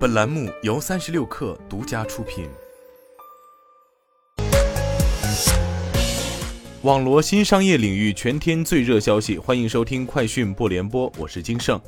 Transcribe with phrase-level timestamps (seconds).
[0.00, 2.48] 本栏目由三十六氪独家出品。
[6.80, 11.78] 网罗新商业领域全天最热消息，欢迎收听快讯不联播，我是金盛。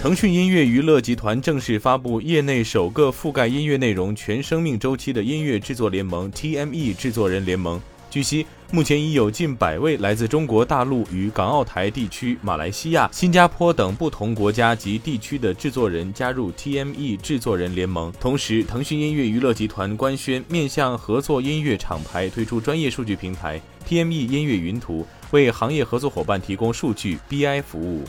[0.00, 7.82] 腾讯音乐娱乐集团正式发布业内首个覆盖音乐内容全生命周期的音乐制作联盟 ——TME 制作人联盟。
[8.14, 18.12] 据悉，目前已有近百位来自中国大陆与港澳台地区、马来西亚、新加坡等不同国家及地区的制作人加入 TME 制作人联盟。
[18.20, 28.04] 同时，腾讯音乐娱乐集团官宣面向合作音乐厂牌推出专业数据平台 TME 音乐云图，为行业合作伙伴提供数据 BI 服务。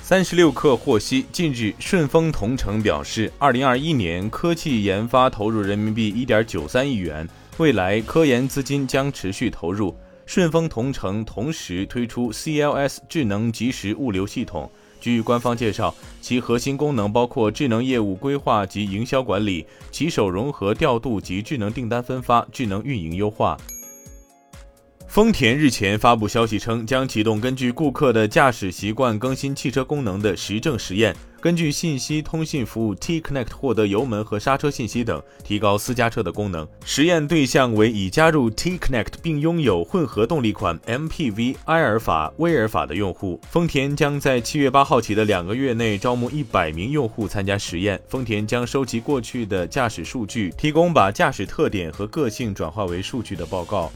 [0.00, 7.28] 三十六氪获悉，近日顺丰同城表示，二零二一年科技研发投入人民币一点九三亿元。
[7.60, 9.94] 未来科研资金将持续投入。
[10.24, 14.70] 顺丰同城同时推出 CLS 智能即时物流系统。
[14.98, 23.58] 据官方介绍，其核心功能包括智能业务规划及营销管理、骑手融合调度及智能订单分发、智能运营优化。
[25.10, 36.64] 丰田日前发布消息称，将启动根据顾客的驾驶习惯更新汽车功能的实证实验，根据信息通信服务 T Connect 获得油门和刹车信息等，提高私家车的功能。
[36.84, 43.40] 实验对象为已加入 T Connect 并拥有混合动力款 MPV 埃尔法、威尔法的用户。
[43.50, 48.00] 丰田将在七月八号起的两个月内招募一百名用户参加实验。
[48.08, 53.90] 丰田将收集过去的驾驶数据，提供把驾驶特点和个性转化为数据的报告。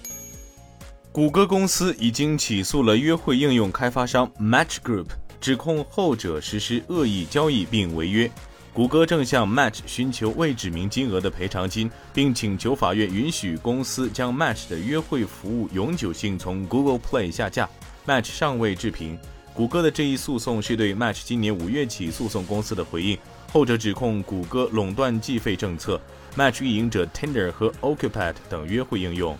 [1.14, 5.06] 谷歌公司已经起诉了约会应用开发商 Match Group，
[5.40, 8.28] 指控后者实施恶意交易并违约。
[8.72, 17.70] 谷歌正向 Match 寻求未指明金额的赔偿金，并请求法院允许公司将 Match 的约会服务永久性从 Google Play 下架。
[18.04, 19.16] Match 尚未置评。
[19.54, 23.16] 谷歌的这一诉讼是对 Match 今年五月起诉讼公司的回应，
[23.52, 26.00] 后者指控谷歌垄断计费政策。
[26.36, 29.38] Match 运营者 Tinder 和 Occupied 等约会应用。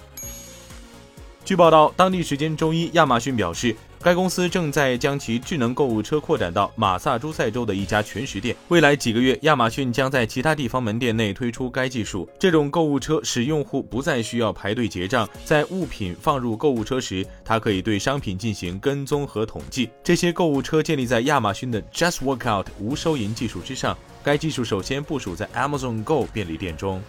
[1.45, 8.57] 据报道，当地时间周一，亚马逊表示，该公司正在将其智能购物车扩展到马萨诸塞州的一家全食店。
[8.69, 12.27] 未来几个月，亚马逊将在其他地方门店内推出该技术。
[12.39, 19.91] 这种购物车使用户不再需要排队结账，在物品放入购物车时，它可以对商品进行跟踪和统计。
[20.03, 23.95] 这些购物车建立在亚马逊的 Just Workout 无收银技术之上。
[24.23, 27.03] 该技术首先部署在 Amazon Go 便利店中。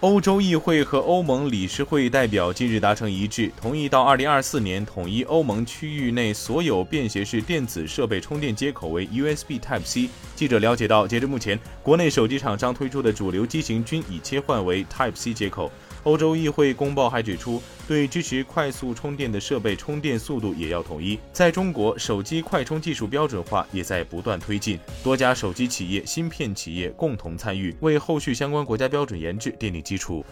[0.00, 10.08] 欧洲议会和欧盟理事会代表近日达成一致，同意到2024年统一欧盟区域内所有便携式电子设备充电接口为 USB Type-C。
[10.36, 15.68] 记者了解到，截至目前，国内手机厂商推出的主流机型均已切换为 Type-C 接口。
[16.04, 21.18] 欧洲议会公报还指出，对支持快速充电的设备充电速度也要统一。
[21.32, 30.24] 在中国，手机快充技术标准化也在不断推进，多家手机企业、芯片企业共同参与，为后续相关国家标准研制奠定基础。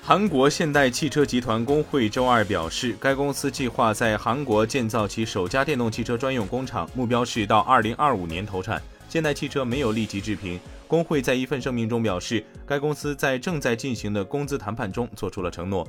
[0.00, 8.80] 韩国现代汽车集团工会周二表示，该公司计划在韩国建造其首家电动汽车专用工厂，目标是到2025年投产。
[9.06, 10.58] 现代汽车没有立即置评。
[10.88, 15.86] 工会在一份声明中表示，该公司在正在进行的工资谈判中做出了承诺。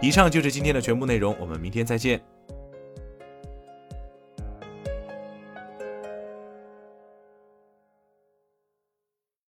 [0.00, 2.20] 以上就是今天的全部内容，我们明天再见。